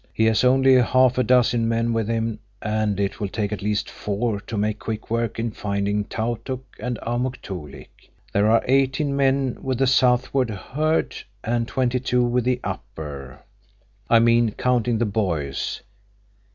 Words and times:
"He 0.11 0.25
has 0.25 0.43
only 0.43 0.77
half 0.81 1.19
a 1.19 1.23
dozen 1.23 1.67
men 1.67 1.93
with 1.93 2.07
him, 2.07 2.39
and 2.59 2.99
it 2.99 3.19
will 3.19 3.27
take 3.27 3.51
at 3.51 3.61
least 3.61 3.87
four 3.87 4.39
to 4.41 4.57
make 4.57 4.79
quick 4.79 5.11
work 5.11 5.37
in 5.37 5.51
finding 5.51 6.05
Tautuk 6.05 6.63
and 6.79 6.97
Amuk 7.05 7.39
Toolik. 7.43 8.09
There 8.33 8.49
are 8.49 8.63
eighteen 8.65 9.15
men 9.15 9.59
with 9.61 9.77
the 9.77 9.85
southward 9.85 10.49
herd, 10.49 11.15
and 11.43 11.67
twenty 11.67 11.99
two 11.99 12.25
with 12.25 12.45
the 12.45 12.59
upper. 12.63 13.41
I 14.09 14.17
mean, 14.17 14.53
counting 14.53 14.97
the 14.97 15.05
boys. 15.05 15.81